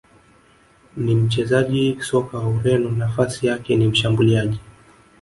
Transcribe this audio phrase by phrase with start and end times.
[0.97, 4.59] ni mchezaji soka wa Ureno nafasi yake ni Mshambuliaji